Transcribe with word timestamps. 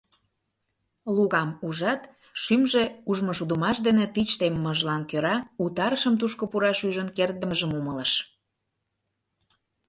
Лукам 1.15 1.49
ужат, 1.67 2.01
шӱмжӧ 2.41 2.83
ужмышудымаш 3.09 3.77
дене 3.87 4.05
тич 4.13 4.29
теммыжлан 4.39 5.01
кӧра 5.09 5.35
Утарышым 5.63 6.13
тушко 6.19 6.43
пураш 6.51 6.79
ӱжын 6.87 7.09
кертдымыжым 7.17 7.71
умылыш. 7.79 8.11